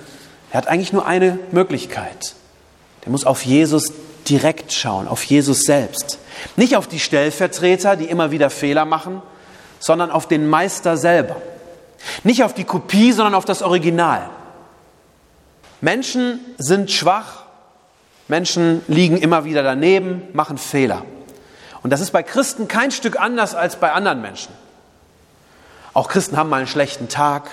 der 0.51 0.57
hat 0.57 0.67
eigentlich 0.67 0.93
nur 0.93 1.05
eine 1.05 1.39
Möglichkeit. 1.51 2.35
Der 3.03 3.11
muss 3.11 3.25
auf 3.25 3.43
Jesus 3.43 3.91
direkt 4.27 4.73
schauen, 4.73 5.07
auf 5.07 5.23
Jesus 5.23 5.61
selbst. 5.61 6.19
Nicht 6.55 6.75
auf 6.75 6.87
die 6.87 6.99
Stellvertreter, 6.99 7.95
die 7.95 8.05
immer 8.05 8.31
wieder 8.31 8.49
Fehler 8.49 8.85
machen, 8.85 9.21
sondern 9.79 10.11
auf 10.11 10.27
den 10.27 10.47
Meister 10.47 10.97
selber. 10.97 11.37
Nicht 12.23 12.43
auf 12.43 12.53
die 12.53 12.63
Kopie, 12.63 13.11
sondern 13.11 13.35
auf 13.35 13.45
das 13.45 13.61
Original. 13.61 14.29
Menschen 15.81 16.39
sind 16.57 16.91
schwach, 16.91 17.43
Menschen 18.27 18.81
liegen 18.87 19.17
immer 19.17 19.45
wieder 19.45 19.63
daneben, 19.63 20.23
machen 20.33 20.57
Fehler. 20.57 21.03
Und 21.83 21.89
das 21.89 22.01
ist 22.01 22.11
bei 22.11 22.23
Christen 22.23 22.67
kein 22.67 22.91
Stück 22.91 23.19
anders 23.19 23.55
als 23.55 23.75
bei 23.75 23.91
anderen 23.91 24.21
Menschen. 24.21 24.53
Auch 25.93 26.07
Christen 26.07 26.37
haben 26.37 26.49
mal 26.49 26.57
einen 26.57 26.67
schlechten 26.67 27.09
Tag. 27.09 27.49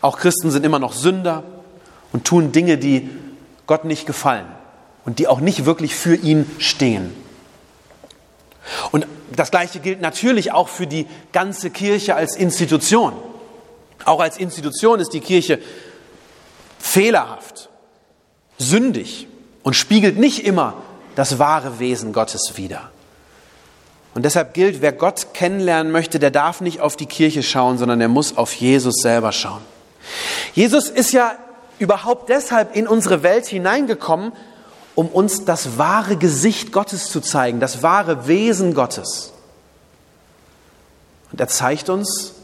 Auch 0.00 0.18
Christen 0.18 0.50
sind 0.50 0.64
immer 0.64 0.78
noch 0.78 0.92
Sünder 0.92 1.44
und 2.12 2.24
tun 2.24 2.52
Dinge, 2.52 2.78
die 2.78 3.10
Gott 3.66 3.84
nicht 3.84 4.06
gefallen 4.06 4.46
und 5.04 5.18
die 5.18 5.28
auch 5.28 5.40
nicht 5.40 5.64
wirklich 5.64 5.94
für 5.94 6.14
ihn 6.14 6.50
stehen. 6.58 7.14
Und 8.90 9.06
das 9.34 9.50
Gleiche 9.50 9.80
gilt 9.80 10.00
natürlich 10.00 10.52
auch 10.52 10.68
für 10.68 10.86
die 10.86 11.06
ganze 11.32 11.70
Kirche 11.70 12.14
als 12.14 12.36
Institution. 12.36 13.12
Auch 14.04 14.20
als 14.20 14.36
Institution 14.36 15.00
ist 15.00 15.12
die 15.12 15.20
Kirche 15.20 15.58
fehlerhaft, 16.78 17.70
sündig 18.58 19.26
und 19.62 19.74
spiegelt 19.74 20.18
nicht 20.18 20.44
immer 20.44 20.74
das 21.14 21.38
wahre 21.38 21.78
Wesen 21.78 22.12
Gottes 22.12 22.52
wider. 22.56 22.91
Und 24.14 24.24
deshalb 24.24 24.52
gilt, 24.54 24.82
wer 24.82 24.92
Gott 24.92 25.28
kennenlernen 25.32 25.90
möchte, 25.90 26.18
der 26.18 26.30
darf 26.30 26.60
nicht 26.60 26.80
auf 26.80 26.96
die 26.96 27.06
Kirche 27.06 27.42
schauen, 27.42 27.78
sondern 27.78 28.00
er 28.00 28.08
muss 28.08 28.36
auf 28.36 28.52
Jesus 28.52 28.96
selber 28.96 29.32
schauen. 29.32 29.62
Jesus 30.54 30.88
ist 30.88 31.12
ja 31.12 31.32
überhaupt 31.78 32.28
deshalb 32.28 32.76
in 32.76 32.86
unsere 32.86 33.22
Welt 33.22 33.46
hineingekommen, 33.46 34.32
um 34.94 35.08
uns 35.08 35.44
das 35.44 35.78
wahre 35.78 36.16
Gesicht 36.16 36.72
Gottes 36.72 37.08
zu 37.08 37.20
zeigen, 37.20 37.60
das 37.60 37.82
wahre 37.82 38.26
Wesen 38.26 38.74
Gottes. 38.74 39.32
Und 41.30 41.40
er 41.40 41.48
zeigt 41.48 41.88
uns, 41.88 42.34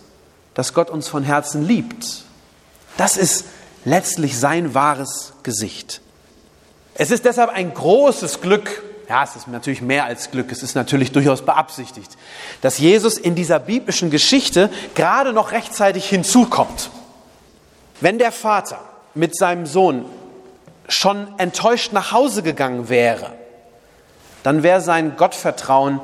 dass 0.54 0.72
Gott 0.72 0.88
uns 0.88 1.08
von 1.08 1.22
Herzen 1.22 1.66
liebt. 1.66 2.24
Das 2.96 3.18
ist 3.18 3.44
letztlich 3.84 4.38
sein 4.38 4.74
wahres 4.74 5.34
Gesicht. 5.42 6.00
Es 6.94 7.10
ist 7.10 7.26
deshalb 7.26 7.50
ein 7.50 7.72
großes 7.74 8.40
Glück, 8.40 8.82
ja, 9.08 9.24
es 9.24 9.36
ist 9.36 9.48
natürlich 9.48 9.80
mehr 9.80 10.04
als 10.04 10.30
Glück, 10.30 10.52
es 10.52 10.62
ist 10.62 10.74
natürlich 10.74 11.12
durchaus 11.12 11.42
beabsichtigt, 11.42 12.18
dass 12.60 12.78
Jesus 12.78 13.16
in 13.16 13.34
dieser 13.34 13.58
biblischen 13.58 14.10
Geschichte 14.10 14.70
gerade 14.94 15.32
noch 15.32 15.52
rechtzeitig 15.52 16.08
hinzukommt. 16.08 16.90
Wenn 18.00 18.18
der 18.18 18.32
Vater 18.32 18.80
mit 19.14 19.36
seinem 19.36 19.64
Sohn 19.64 20.04
schon 20.88 21.26
enttäuscht 21.38 21.92
nach 21.92 22.12
Hause 22.12 22.42
gegangen 22.42 22.88
wäre, 22.90 23.32
dann 24.42 24.62
wäre 24.62 24.80
sein 24.80 25.16
Gottvertrauen 25.16 26.00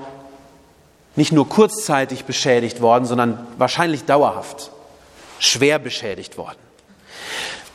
nicht 1.15 1.31
nur 1.31 1.49
kurzzeitig 1.49 2.25
beschädigt 2.25 2.81
worden, 2.81 3.05
sondern 3.05 3.47
wahrscheinlich 3.59 4.05
dauerhaft, 4.05 4.71
schwer 5.39 5.79
beschädigt 5.79 6.37
worden. 6.39 6.59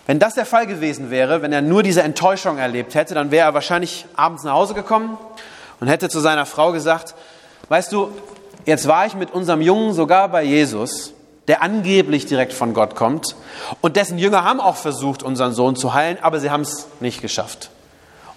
Wenn 0.09 0.17
das 0.17 0.33
der 0.33 0.47
Fall 0.47 0.65
gewesen 0.65 1.11
wäre, 1.11 1.43
wenn 1.43 1.53
er 1.53 1.61
nur 1.61 1.83
diese 1.83 2.01
Enttäuschung 2.01 2.57
erlebt 2.57 2.95
hätte, 2.95 3.13
dann 3.13 3.29
wäre 3.29 3.45
er 3.45 3.53
wahrscheinlich 3.53 4.07
abends 4.15 4.43
nach 4.43 4.53
Hause 4.53 4.73
gekommen 4.73 5.19
und 5.79 5.87
hätte 5.87 6.09
zu 6.09 6.19
seiner 6.19 6.47
Frau 6.47 6.71
gesagt, 6.71 7.13
weißt 7.67 7.91
du, 7.91 8.09
jetzt 8.65 8.87
war 8.87 9.05
ich 9.05 9.13
mit 9.13 9.29
unserem 9.29 9.61
Jungen 9.61 9.93
sogar 9.93 10.27
bei 10.29 10.41
Jesus 10.41 11.13
der 11.47 11.61
angeblich 11.61 12.25
direkt 12.25 12.53
von 12.53 12.73
Gott 12.73 12.95
kommt. 12.95 13.35
Und 13.81 13.97
dessen 13.97 14.17
Jünger 14.17 14.43
haben 14.43 14.59
auch 14.59 14.77
versucht, 14.77 15.21
unseren 15.21 15.53
Sohn 15.53 15.75
zu 15.75 15.93
heilen, 15.93 16.17
aber 16.23 16.39
sie 16.39 16.49
haben 16.49 16.61
es 16.61 16.87
nicht 16.99 17.21
geschafft. 17.21 17.69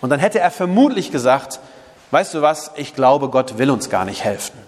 Und 0.02 0.10
dann 0.10 0.20
hätte 0.20 0.40
er 0.40 0.50
vermutlich 0.50 1.10
gesagt, 1.10 1.58
weißt 2.10 2.34
du 2.34 2.42
was, 2.42 2.72
ich 2.76 2.94
glaube, 2.94 3.30
Gott 3.30 3.56
will 3.56 3.70
uns 3.70 3.88
gar 3.88 4.04
nicht 4.04 4.24
helfen. 4.24 4.58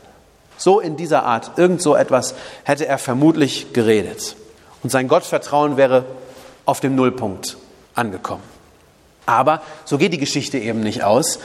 So 0.57 0.81
in 0.81 0.97
dieser 0.97 1.25
Art, 1.25 1.59
irgend 1.59 1.83
so 1.83 1.97
etwas 1.97 2.35
hätte 2.65 2.87
er 2.87 2.97
vermutlich 2.97 3.75
geredet. 3.75 4.37
Und 4.83 4.89
sein 4.89 5.07
Gottvertrauen 5.07 5.77
wäre 5.77 6.07
auf 6.65 6.81
dem 6.81 6.95
Nullpunkt 6.95 7.57
angekommen. 7.95 8.43
Aber 9.27 9.63
so 9.85 9.99
geht 9.99 10.13
die 10.13 10.19
Geschichte 10.19 10.59
eben 10.59 10.81
nicht 10.81 11.03
aus. 11.03 11.39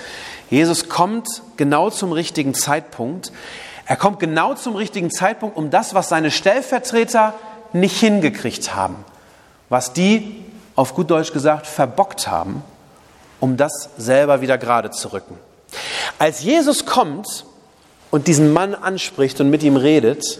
Jesus 0.49 0.89
kommt 0.89 1.27
genau 1.57 1.89
zum 1.89 2.11
richtigen 2.11 2.53
Zeitpunkt. 2.53 3.31
Er 3.85 3.95
kommt 3.95 4.19
genau 4.19 4.53
zum 4.55 4.75
richtigen 4.75 5.11
Zeitpunkt, 5.11 5.57
um 5.57 5.69
das, 5.69 5.93
was 5.93 6.09
seine 6.09 6.31
Stellvertreter 6.31 7.33
nicht 7.73 7.99
hingekriegt 7.99 8.75
haben, 8.75 8.95
was 9.69 9.93
die, 9.93 10.43
auf 10.75 10.93
gut 10.95 11.09
Deutsch 11.09 11.33
gesagt, 11.33 11.67
verbockt 11.67 12.27
haben, 12.27 12.63
um 13.39 13.57
das 13.57 13.89
selber 13.97 14.41
wieder 14.41 14.57
gerade 14.57 14.91
zu 14.91 15.13
rücken. 15.13 15.37
Als 16.17 16.41
Jesus 16.41 16.85
kommt 16.85 17.45
und 18.11 18.27
diesen 18.27 18.53
Mann 18.53 18.75
anspricht 18.75 19.39
und 19.39 19.49
mit 19.49 19.63
ihm 19.63 19.77
redet, 19.77 20.39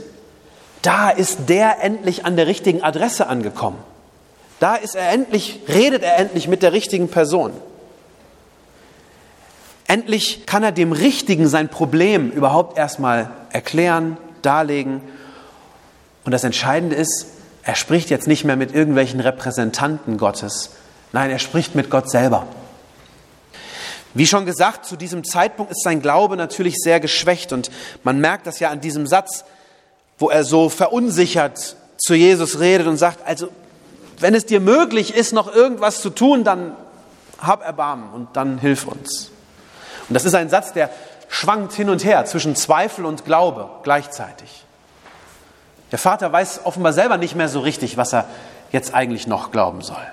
da 0.82 1.10
ist 1.10 1.50
der 1.50 1.84
endlich 1.84 2.26
an 2.26 2.36
der 2.36 2.48
richtigen 2.48 2.84
Adresse 2.84 3.28
angekommen. 3.28 3.78
Da 4.60 4.76
ist 4.76 4.96
er 4.96 5.10
endlich, 5.12 5.62
redet 5.68 6.04
er 6.04 6.18
endlich 6.18 6.48
mit 6.48 6.62
der 6.62 6.74
richtigen 6.74 7.08
Person. 7.08 7.52
Endlich 9.88 10.46
kann 10.46 10.64
er 10.64 10.72
dem 10.72 10.92
Richtigen 10.92 11.48
sein 11.48 11.70
Problem 11.70 12.30
überhaupt 12.32 12.78
erstmal 12.78 13.32
erklären, 13.52 14.18
darlegen. 14.42 15.02
Und 16.26 16.32
das 16.32 16.44
Entscheidende 16.44 16.96
ist, 16.96 17.26
er 17.64 17.76
spricht 17.76 18.10
jetzt 18.10 18.28
nicht 18.28 18.44
mehr 18.44 18.56
mit 18.56 18.74
irgendwelchen 18.76 19.20
Repräsentanten 19.20 20.18
Gottes. 20.18 20.72
Nein, 21.12 21.32
er 21.32 21.40
spricht 21.40 21.74
mit 21.74 21.90
Gott 21.90 22.10
selber. 22.10 22.46
Wie 24.14 24.28
schon 24.28 24.46
gesagt, 24.46 24.86
zu 24.86 24.96
diesem 24.96 25.24
Zeitpunkt 25.24 25.72
ist 25.72 25.84
sein 25.84 26.02
Glaube 26.02 26.36
natürlich 26.36 26.76
sehr 26.78 27.00
geschwächt 27.00 27.54
und 27.54 27.70
man 28.04 28.20
merkt 28.20 28.48
das 28.48 28.60
ja 28.60 28.70
an 28.70 28.82
diesem 28.82 29.08
Satz, 29.08 29.44
wo 30.18 30.30
er 30.30 30.44
so 30.44 30.70
verunsichert 30.70 31.76
zu 31.98 32.16
Jesus 32.16 32.60
redet 32.60 32.88
und 32.88 32.98
sagt, 32.98 33.26
also 33.26 33.50
wenn 34.20 34.36
es 34.36 34.46
dir 34.46 34.60
möglich 34.60 35.14
ist, 35.14 35.34
noch 35.34 35.54
irgendwas 35.54 36.02
zu 36.02 36.10
tun, 36.10 36.44
dann 36.44 36.74
hab 37.40 37.64
Erbarmen 37.64 38.10
und 38.12 38.30
dann 38.34 38.58
hilf 38.58 38.86
uns. 38.86 39.32
Und 40.08 40.14
das 40.14 40.26
ist 40.26 40.36
ein 40.36 40.50
Satz, 40.50 40.74
der 40.74 40.90
schwankt 41.30 41.74
hin 41.74 41.90
und 41.90 42.04
her 42.04 42.26
zwischen 42.26 42.56
Zweifel 42.56 43.06
und 43.06 43.26
Glaube 43.26 43.70
gleichzeitig. 43.84 44.66
Der 45.92 46.00
Vater 46.00 46.32
weiß 46.32 46.62
offenbar 46.66 46.94
selber 46.94 47.18
nicht 47.18 47.36
mehr 47.36 47.50
so 47.50 47.60
richtig, 47.60 47.98
was 47.98 48.14
er 48.14 48.26
jetzt 48.72 48.94
eigentlich 48.94 49.28
noch 49.28 49.52
glauben 49.52 49.82
soll. 49.82 50.06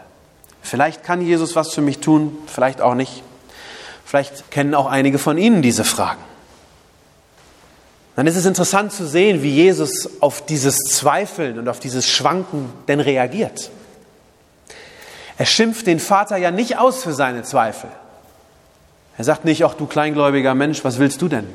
Vielleicht 0.63 1.05
kann 1.05 1.21
Jesus 1.21 1.55
was 1.55 1.73
für 1.73 1.81
mich 1.81 1.99
tun, 1.99 2.37
vielleicht 2.47 2.81
auch 2.81 2.95
nicht. 2.95 3.23
Vielleicht 4.05 4.51
kennen 4.51 4.75
auch 4.75 4.87
einige 4.87 5.19
von 5.19 5.39
Ihnen 5.39 5.63
diese 5.63 5.85
Fragen. 5.85 6.23
Dann 8.15 8.27
ist 8.27 8.37
es 8.37 8.47
interessant 8.47 8.93
zu 8.93 9.07
sehen, 9.07 9.43
wie 9.43 9.51
Jesus 9.51 10.23
auf 10.23 10.47
dieses 10.47 10.79
Zweifeln 10.79 11.59
und 11.59 11.69
auf 11.69 11.81
dieses 11.81 12.09
Schwanken 12.09 12.73
denn 12.89 13.01
reagiert. 13.01 13.71
Er 15.39 15.47
schimpft 15.47 15.87
den 15.87 16.01
Vater 16.01 16.37
ja 16.37 16.51
nicht 16.51 16.79
aus 16.79 17.03
für 17.03 17.13
seine 17.13 17.43
Zweifel. 17.43 17.91
Er 19.19 19.25
sagt 19.25 19.45
nicht, 19.45 19.65
ach 19.65 19.75
du 19.75 19.87
kleingläubiger 19.87 20.55
Mensch, 20.55 20.85
was 20.85 20.99
willst 20.99 21.23
du 21.23 21.29
denn? 21.29 21.47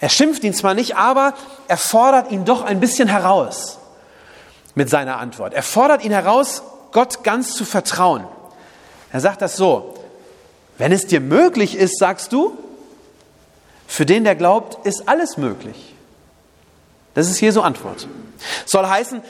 Er 0.00 0.08
schimpft 0.08 0.44
ihn 0.44 0.54
zwar 0.54 0.74
nicht, 0.74 0.96
aber 0.96 1.34
er 1.68 1.76
fordert 1.76 2.30
ihn 2.30 2.44
doch 2.44 2.62
ein 2.62 2.80
bisschen 2.80 3.08
heraus 3.08 3.78
mit 4.74 4.90
seiner 4.90 5.18
Antwort. 5.18 5.54
Er 5.54 5.62
fordert 5.62 6.04
ihn 6.04 6.12
heraus, 6.12 6.62
Gott 6.92 7.24
ganz 7.24 7.54
zu 7.54 7.64
vertrauen. 7.64 8.24
Er 9.12 9.20
sagt 9.20 9.40
das 9.40 9.56
so, 9.56 9.94
wenn 10.78 10.92
es 10.92 11.06
dir 11.06 11.20
möglich 11.20 11.76
ist, 11.76 11.98
sagst 11.98 12.32
du, 12.32 12.56
für 13.86 14.04
den, 14.04 14.24
der 14.24 14.34
glaubt, 14.34 14.86
ist 14.86 15.08
alles 15.08 15.38
möglich. 15.38 15.94
Das 17.14 17.30
ist 17.30 17.40
Jesu 17.40 17.62
Antwort. 17.62 18.06
Soll 18.66 18.86
heißen, 18.86 19.22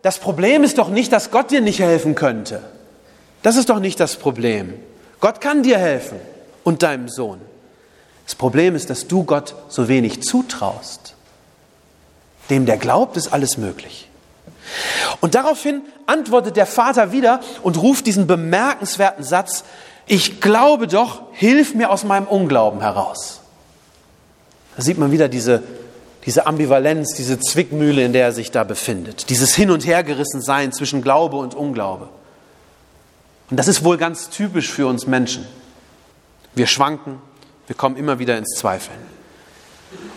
das 0.00 0.18
Problem 0.18 0.64
ist 0.64 0.78
doch 0.78 0.88
nicht, 0.88 1.12
dass 1.12 1.30
Gott 1.30 1.50
dir 1.50 1.60
nicht 1.60 1.80
helfen 1.80 2.14
könnte. 2.14 2.62
Das 3.44 3.56
ist 3.56 3.68
doch 3.68 3.78
nicht 3.78 4.00
das 4.00 4.16
Problem. 4.16 4.72
Gott 5.20 5.42
kann 5.42 5.62
dir 5.62 5.76
helfen 5.76 6.18
und 6.64 6.82
deinem 6.82 7.10
Sohn. 7.10 7.40
Das 8.24 8.34
Problem 8.34 8.74
ist, 8.74 8.88
dass 8.88 9.06
du 9.06 9.24
Gott 9.24 9.54
so 9.68 9.86
wenig 9.86 10.22
zutraust. 10.22 11.14
Dem, 12.48 12.64
der 12.64 12.78
glaubt, 12.78 13.18
ist 13.18 13.34
alles 13.34 13.58
möglich. 13.58 14.08
Und 15.20 15.34
daraufhin 15.34 15.82
antwortet 16.06 16.56
der 16.56 16.64
Vater 16.64 17.12
wieder 17.12 17.40
und 17.62 17.76
ruft 17.76 18.06
diesen 18.06 18.26
bemerkenswerten 18.26 19.24
Satz, 19.24 19.64
ich 20.06 20.40
glaube 20.40 20.86
doch, 20.86 21.20
hilf 21.32 21.74
mir 21.74 21.90
aus 21.90 22.02
meinem 22.02 22.26
Unglauben 22.26 22.80
heraus. 22.80 23.40
Da 24.74 24.82
sieht 24.82 24.96
man 24.96 25.12
wieder 25.12 25.28
diese, 25.28 25.62
diese 26.24 26.46
Ambivalenz, 26.46 27.14
diese 27.14 27.38
Zwickmühle, 27.38 28.02
in 28.06 28.14
der 28.14 28.24
er 28.24 28.32
sich 28.32 28.50
da 28.50 28.64
befindet. 28.64 29.28
Dieses 29.28 29.54
Hin- 29.54 29.70
und 29.70 29.84
Hergerissen 29.84 30.40
sein 30.40 30.72
zwischen 30.72 31.02
Glaube 31.02 31.36
und 31.36 31.54
Unglaube. 31.54 32.08
Und 33.50 33.56
das 33.58 33.68
ist 33.68 33.84
wohl 33.84 33.96
ganz 33.96 34.30
typisch 34.30 34.70
für 34.70 34.86
uns 34.86 35.06
Menschen. 35.06 35.46
Wir 36.54 36.66
schwanken, 36.66 37.20
wir 37.66 37.76
kommen 37.76 37.96
immer 37.96 38.18
wieder 38.18 38.38
ins 38.38 38.56
Zweifeln. 38.56 38.98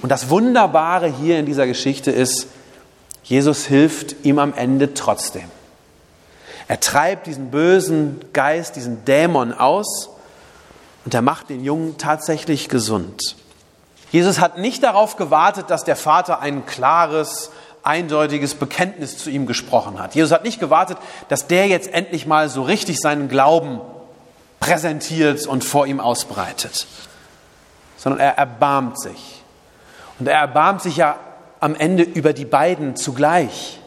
Und 0.02 0.10
das 0.10 0.30
Wunderbare 0.30 1.08
hier 1.08 1.40
in 1.40 1.46
dieser 1.46 1.68
Geschichte 1.68 2.12
ist, 2.12 2.48
Jesus 3.24 3.66
hilft 3.66 4.26
ihm 4.26 4.40
am 4.40 4.54
Ende 4.54 4.94
trotzdem. 4.94 5.50
Er 6.68 6.80
treibt 6.80 7.28
diesen 7.28 7.52
bösen 7.52 8.20
Geist, 8.34 8.76
diesen 8.76 9.06
Dämon 9.06 9.54
aus 9.54 10.10
und 11.06 11.14
er 11.14 11.22
macht 11.22 11.50
den 11.50 11.64
Jungen 11.64 11.98
tatsächlich 11.98 12.70
gesund. 12.70 13.36
Jesus 14.12 14.40
hat 14.40 14.58
nicht 14.58 14.84
darauf 14.84 15.18
gewartet, 15.18 15.70
dass 15.70 15.84
der 15.84 15.96
Vater 15.96 16.40
ein 16.40 16.66
klares, 16.66 17.52
eindeutiges 17.84 18.56
Bekenntnis 18.56 19.18
zu 19.18 19.30
ihm 19.30 19.46
gesprochen 19.46 20.00
hat. 20.00 20.16
Jesus 20.16 20.32
hat 20.32 20.44
nicht 20.44 20.60
gewartet, 20.60 20.98
dass 21.30 21.48
der 21.48 21.68
jetzt 21.68 21.94
endlich 21.94 22.26
mal 22.26 22.50
so 22.50 22.62
richtig 22.62 23.00
seinen 23.00 23.30
Glauben 23.30 23.80
präsentiert 24.60 25.46
und 25.48 25.64
vor 25.64 25.88
ihm 25.88 26.00
ausbreitet, 26.00 26.88
sondern 27.98 28.20
er 28.20 28.38
erbarmt 28.38 29.00
sich. 29.00 29.44
Und 30.20 30.28
er 30.28 30.40
erbarmt 30.40 30.82
sich 30.82 30.98
ja 30.98 31.18
am 31.60 31.76
Ende 31.76 32.04
über 32.04 32.34
die 32.34 32.46
beiden 32.46 32.96
zugleich. 32.96 33.80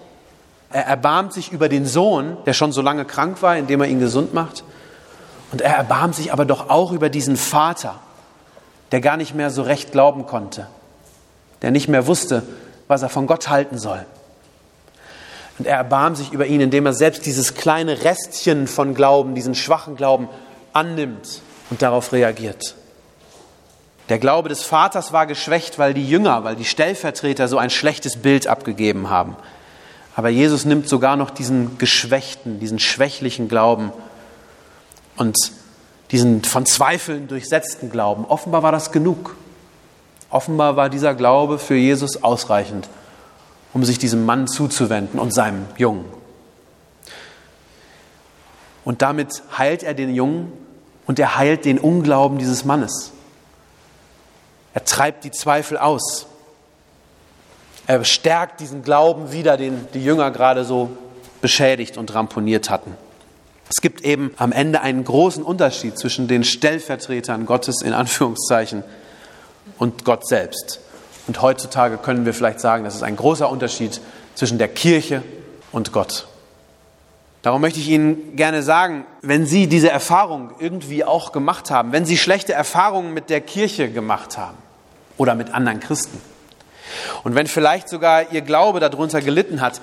Er 0.73 0.87
erbarmt 0.87 1.33
sich 1.33 1.53
über 1.53 1.69
den 1.69 1.87
Sohn, 1.87 2.37
der 2.47 2.53
schon 2.53 2.73
so 2.73 2.83
lange 2.83 3.05
krank 3.05 3.43
war, 3.43 3.57
indem 3.57 3.81
er 3.81 3.89
ihn 3.89 4.01
gesund 4.01 4.33
macht. 4.35 4.65
Und 5.53 5.61
er 5.61 5.75
erbarmt 5.75 6.15
sich 6.15 6.33
aber 6.33 6.45
doch 6.45 6.71
auch 6.71 6.93
über 6.93 7.09
diesen 7.09 7.37
Vater, 7.37 7.97
der 8.93 9.01
gar 9.01 9.17
nicht 9.17 9.35
mehr 9.35 9.51
so 9.51 9.63
recht 9.63 9.93
glauben 9.93 10.27
konnte, 10.27 10.69
der 11.63 11.73
nicht 11.73 11.89
mehr 11.89 12.07
wusste, 12.07 12.45
was 12.91 13.03
er 13.03 13.09
von 13.09 13.27
Gott 13.27 13.49
halten 13.49 13.79
soll. 13.79 14.05
Und 15.59 15.67
er 15.67 15.77
erbarmt 15.77 16.17
sich 16.17 16.33
über 16.33 16.47
ihn, 16.47 16.61
indem 16.61 16.87
er 16.87 16.93
selbst 16.93 17.25
dieses 17.25 17.55
kleine 17.55 18.05
Restchen 18.05 18.67
von 18.67 18.95
Glauben, 18.95 19.35
diesen 19.35 19.55
schwachen 19.55 19.97
Glauben 19.97 20.29
annimmt 20.73 21.41
und 21.71 21.83
darauf 21.83 22.13
reagiert. 22.13 22.75
Der 24.09 24.19
Glaube 24.19 24.49
des 24.49 24.63
Vaters 24.63 25.13
war 25.13 25.27
geschwächt, 25.27 25.79
weil 25.79 25.95
die 25.95 26.07
Jünger, 26.07 26.45
weil 26.45 26.57
die 26.57 26.65
Stellvertreter 26.65 27.47
so 27.47 27.59
ein 27.59 27.71
schlechtes 27.71 28.17
Bild 28.17 28.47
abgegeben 28.49 29.09
haben. 29.09 29.37
Aber 30.17 30.29
Jesus 30.29 30.65
nimmt 30.65 30.89
sogar 30.89 31.17
noch 31.17 31.31
diesen 31.31 31.79
geschwächten, 31.79 32.59
diesen 32.59 32.81
schwächlichen 32.81 33.49
Glauben 33.49 33.93
und 35.17 35.37
diesen 36.11 36.43
von 36.43 36.67
Zweifeln 36.67 37.29
durchsetzten 37.29 37.91
Glauben. 37.91 38.25
Offenbar 38.25 38.63
war 38.63 38.73
das 38.73 38.91
genug. 38.91 39.37
Offenbar 40.31 40.77
war 40.77 40.89
dieser 40.89 41.15
Glaube 41.15 41.59
für 41.59 41.75
Jesus 41.75 42.23
ausreichend, 42.23 42.89
um 43.73 43.85
sich 43.85 43.99
diesem 43.99 44.25
Mann 44.25 44.47
zuzuwenden 44.47 45.19
und 45.19 45.35
seinem 45.35 45.67
Jungen. 45.77 46.05
Und 48.85 49.03
damit 49.03 49.43
heilt 49.59 49.83
er 49.83 49.95
den 49.95 50.15
Jungen 50.15 50.53
und 51.07 51.19
er 51.19 51.37
heilt 51.37 51.65
den 51.65 51.79
Unglauben 51.79 52.39
dieses 52.39 52.65
Mannes. 52.65 53.13
Er 54.73 54.85
treibt 54.85 55.25
die 55.25 55.33
Zweifel 55.33 55.77
aus. 55.77 56.27
Er 57.89 58.05
stärkt 58.05 58.61
diesen 58.61 58.83
Glauben 58.85 59.33
wieder, 59.33 59.57
den 59.57 59.89
die 59.95 60.05
Jünger 60.05 60.31
gerade 60.31 60.65
so 60.65 60.91
beschädigt 61.41 61.97
und 61.97 62.15
ramponiert 62.15 62.71
hatten. 62.71 62.95
Es 63.69 63.81
gibt 63.81 64.03
eben 64.03 64.33
am 64.37 64.53
Ende 64.53 64.81
einen 64.81 65.05
großen 65.05 65.43
Unterschied 65.43 65.99
zwischen 65.99 66.29
den 66.29 66.45
Stellvertretern 66.45 67.47
Gottes 67.47 67.83
in 67.83 67.93
Anführungszeichen 67.93 68.85
und 69.79 70.05
Gott 70.05 70.27
selbst. 70.27 70.81
Und 71.27 71.43
heutzutage 71.43 71.97
können 71.99 72.25
wir 72.27 72.35
vielleicht 72.35 72.61
sagen, 72.61 72.85
das 72.85 72.95
ist 72.95 73.03
ein 73.03 73.17
großer 73.17 73.49
Unterschied 73.49 74.01
zwischen 74.35 74.59
der 74.59 74.69
Kirche 74.69 75.23
und 75.73 75.93
Gott. 75.93 76.27
Darum 77.43 77.61
möchte 77.63 77.81
ich 77.81 77.89
Ihnen 77.89 78.37
gerne 78.37 78.63
sagen, 78.63 79.07
wenn 79.23 79.47
Sie 79.47 79.67
diese 79.67 79.91
Erfahrung 79.91 80.51
irgendwie 80.59 81.05
auch 81.05 81.33
gemacht 81.33 81.71
haben, 81.71 81.93
wenn 81.93 82.05
Sie 82.05 82.19
schlechte 82.19 82.53
Erfahrungen 82.53 83.15
mit 83.15 83.31
der 83.31 83.41
Kirche 83.41 83.91
gemacht 83.91 84.37
haben 84.37 84.59
oder 85.17 85.35
mit 85.35 85.55
anderen 85.55 85.81
Christen 85.81 86.21
und 87.25 87.35
wenn 87.35 87.47
vielleicht 87.47 87.89
sogar 87.89 88.33
Ihr 88.33 88.43
Glaube 88.43 88.81
darunter 88.81 89.21
gelitten 89.21 89.61
hat, 89.61 89.81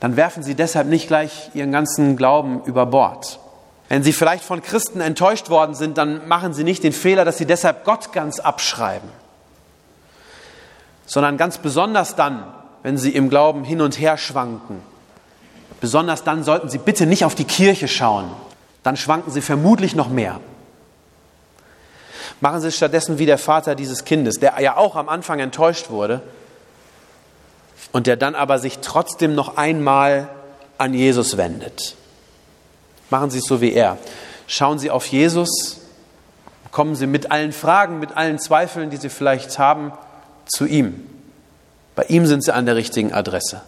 dann 0.00 0.16
werfen 0.16 0.42
Sie 0.42 0.54
deshalb 0.54 0.88
nicht 0.88 1.08
gleich 1.08 1.50
Ihren 1.54 1.72
ganzen 1.72 2.16
Glauben 2.16 2.62
über 2.64 2.86
Bord. 2.86 3.40
Wenn 3.88 4.02
Sie 4.02 4.12
vielleicht 4.12 4.44
von 4.44 4.62
Christen 4.62 5.00
enttäuscht 5.00 5.48
worden 5.48 5.74
sind, 5.74 5.98
dann 5.98 6.28
machen 6.28 6.52
Sie 6.52 6.64
nicht 6.64 6.82
den 6.82 6.92
Fehler, 6.92 7.24
dass 7.24 7.38
Sie 7.38 7.46
deshalb 7.46 7.84
Gott 7.84 8.12
ganz 8.12 8.38
abschreiben, 8.38 9.08
sondern 11.06 11.36
ganz 11.38 11.58
besonders 11.58 12.14
dann, 12.14 12.44
wenn 12.82 12.98
Sie 12.98 13.14
im 13.14 13.30
Glauben 13.30 13.64
hin 13.64 13.80
und 13.80 13.98
her 13.98 14.18
schwanken 14.18 14.82
Besonders 15.80 16.24
dann 16.24 16.42
sollten 16.42 16.68
Sie 16.68 16.78
bitte 16.78 17.06
nicht 17.06 17.24
auf 17.24 17.34
die 17.34 17.44
Kirche 17.44 17.88
schauen. 17.88 18.30
Dann 18.82 18.96
schwanken 18.96 19.30
Sie 19.30 19.40
vermutlich 19.40 19.94
noch 19.94 20.08
mehr. 20.08 20.40
Machen 22.40 22.60
Sie 22.60 22.68
es 22.68 22.76
stattdessen 22.76 23.18
wie 23.18 23.26
der 23.26 23.38
Vater 23.38 23.74
dieses 23.74 24.04
Kindes, 24.04 24.36
der 24.36 24.60
ja 24.60 24.76
auch 24.76 24.96
am 24.96 25.08
Anfang 25.08 25.40
enttäuscht 25.40 25.90
wurde 25.90 26.22
und 27.92 28.06
der 28.06 28.16
dann 28.16 28.34
aber 28.34 28.58
sich 28.58 28.78
trotzdem 28.78 29.34
noch 29.34 29.56
einmal 29.56 30.28
an 30.78 30.94
Jesus 30.94 31.36
wendet. 31.36 31.96
Machen 33.10 33.30
Sie 33.30 33.38
es 33.38 33.44
so 33.44 33.60
wie 33.60 33.72
er. 33.72 33.98
Schauen 34.46 34.78
Sie 34.78 34.90
auf 34.90 35.06
Jesus, 35.06 35.80
kommen 36.70 36.94
Sie 36.94 37.06
mit 37.06 37.30
allen 37.30 37.52
Fragen, 37.52 37.98
mit 37.98 38.16
allen 38.16 38.38
Zweifeln, 38.38 38.90
die 38.90 38.96
Sie 38.96 39.08
vielleicht 39.08 39.58
haben, 39.58 39.92
zu 40.46 40.66
ihm. 40.66 41.06
Bei 41.94 42.04
ihm 42.04 42.26
sind 42.26 42.44
Sie 42.44 42.54
an 42.54 42.66
der 42.66 42.76
richtigen 42.76 43.12
Adresse. 43.12 43.62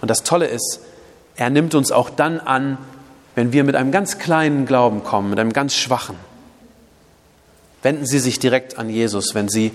Und 0.00 0.10
das 0.10 0.22
Tolle 0.22 0.46
ist, 0.46 0.80
er 1.36 1.50
nimmt 1.50 1.74
uns 1.74 1.92
auch 1.92 2.10
dann 2.10 2.40
an, 2.40 2.78
wenn 3.34 3.52
wir 3.52 3.64
mit 3.64 3.76
einem 3.76 3.92
ganz 3.92 4.18
kleinen 4.18 4.66
Glauben 4.66 5.04
kommen, 5.04 5.30
mit 5.30 5.38
einem 5.38 5.52
ganz 5.52 5.74
schwachen. 5.74 6.16
Wenden 7.82 8.06
Sie 8.06 8.18
sich 8.18 8.38
direkt 8.38 8.78
an 8.78 8.88
Jesus, 8.88 9.34
wenn 9.34 9.48
Sie 9.48 9.72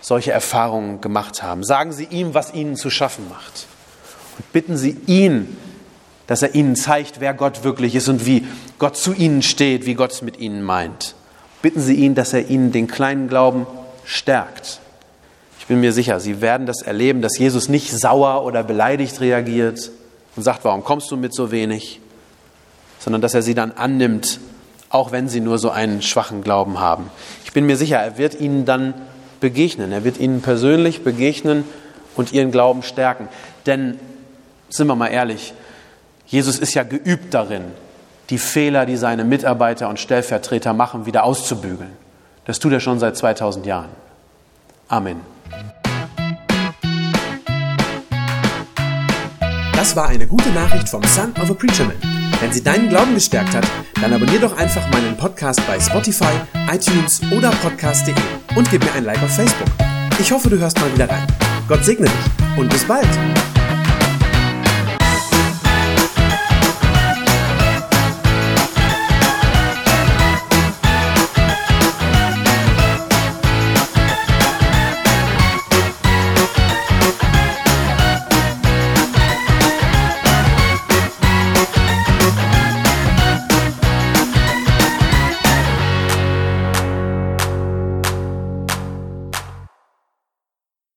solche 0.00 0.32
Erfahrungen 0.32 1.00
gemacht 1.00 1.42
haben. 1.42 1.64
Sagen 1.64 1.92
Sie 1.92 2.04
ihm, 2.04 2.34
was 2.34 2.54
Ihnen 2.54 2.76
zu 2.76 2.90
schaffen 2.90 3.28
macht. 3.28 3.66
Und 4.38 4.52
bitten 4.52 4.76
Sie 4.76 4.96
ihn, 5.06 5.56
dass 6.26 6.42
er 6.42 6.54
Ihnen 6.54 6.76
zeigt, 6.76 7.20
wer 7.20 7.34
Gott 7.34 7.64
wirklich 7.64 7.94
ist 7.94 8.08
und 8.08 8.26
wie 8.26 8.46
Gott 8.78 8.96
zu 8.96 9.12
Ihnen 9.12 9.42
steht, 9.42 9.86
wie 9.86 9.94
Gott 9.94 10.12
es 10.12 10.22
mit 10.22 10.38
Ihnen 10.38 10.62
meint. 10.62 11.14
Bitten 11.62 11.80
Sie 11.80 11.94
ihn, 11.94 12.14
dass 12.14 12.32
er 12.32 12.48
Ihnen 12.48 12.72
den 12.72 12.86
kleinen 12.86 13.28
Glauben 13.28 13.66
stärkt. 14.04 14.80
Ich 15.58 15.66
bin 15.66 15.80
mir 15.80 15.92
sicher, 15.92 16.20
Sie 16.20 16.40
werden 16.40 16.66
das 16.66 16.82
erleben, 16.82 17.22
dass 17.22 17.38
Jesus 17.38 17.68
nicht 17.68 17.90
sauer 17.90 18.44
oder 18.44 18.62
beleidigt 18.62 19.20
reagiert, 19.20 19.90
und 20.36 20.42
sagt, 20.42 20.64
warum 20.64 20.84
kommst 20.84 21.10
du 21.10 21.16
mit 21.16 21.34
so 21.34 21.50
wenig? 21.50 22.00
Sondern 22.98 23.22
dass 23.22 23.34
er 23.34 23.42
sie 23.42 23.54
dann 23.54 23.72
annimmt, 23.72 24.38
auch 24.90 25.10
wenn 25.10 25.28
sie 25.28 25.40
nur 25.40 25.58
so 25.58 25.70
einen 25.70 26.02
schwachen 26.02 26.42
Glauben 26.42 26.78
haben. 26.78 27.10
Ich 27.44 27.52
bin 27.52 27.66
mir 27.66 27.76
sicher, 27.76 27.96
er 27.96 28.18
wird 28.18 28.38
ihnen 28.38 28.64
dann 28.66 28.94
begegnen. 29.40 29.92
Er 29.92 30.04
wird 30.04 30.18
ihnen 30.18 30.42
persönlich 30.42 31.02
begegnen 31.02 31.64
und 32.14 32.32
ihren 32.32 32.52
Glauben 32.52 32.82
stärken. 32.82 33.28
Denn, 33.64 33.98
sind 34.68 34.86
wir 34.86 34.94
mal 34.94 35.08
ehrlich, 35.08 35.54
Jesus 36.26 36.58
ist 36.58 36.74
ja 36.74 36.82
geübt 36.82 37.32
darin, 37.34 37.62
die 38.30 38.38
Fehler, 38.38 38.84
die 38.84 38.96
seine 38.96 39.24
Mitarbeiter 39.24 39.88
und 39.88 40.00
Stellvertreter 40.00 40.72
machen, 40.72 41.06
wieder 41.06 41.22
auszubügeln. 41.22 41.92
Das 42.44 42.58
tut 42.58 42.72
er 42.72 42.80
schon 42.80 42.98
seit 42.98 43.16
2000 43.16 43.64
Jahren. 43.64 43.88
Amen. 44.88 45.20
Das 49.72 49.94
war 49.94 50.08
eine 50.08 50.26
gute 50.26 50.50
Nachricht 50.50 50.88
vom 50.88 51.02
Son 51.04 51.32
of 51.40 51.50
a 51.50 51.54
Preacher 51.54 51.84
Man. 51.84 51.96
Wenn 52.40 52.52
sie 52.52 52.62
deinen 52.62 52.88
Glauben 52.88 53.14
gestärkt 53.14 53.54
hat, 53.54 53.64
dann 54.00 54.12
abonnier 54.12 54.40
doch 54.40 54.56
einfach 54.56 54.88
meinen 54.90 55.16
Podcast 55.16 55.64
bei 55.66 55.78
Spotify, 55.78 56.32
iTunes 56.72 57.20
oder 57.30 57.50
podcast.de 57.62 58.14
und 58.56 58.68
gib 58.70 58.84
mir 58.84 58.92
ein 58.94 59.04
Like 59.04 59.22
auf 59.22 59.30
Facebook. 59.30 59.68
Ich 60.18 60.32
hoffe, 60.32 60.50
du 60.50 60.58
hörst 60.58 60.80
mal 60.80 60.92
wieder 60.92 61.08
rein. 61.08 61.26
Gott 61.68 61.84
segne 61.84 62.06
dich 62.06 62.58
und 62.58 62.68
bis 62.68 62.84
bald. 62.84 63.06